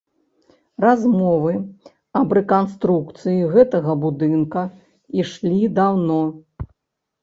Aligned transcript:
Размовы 0.85 1.53
аб 2.21 2.29
рэканструкцыі 2.39 3.39
гэтага 3.55 3.91
будынка 4.09 4.67
ішлі 5.25 5.75
даўно. 5.81 6.23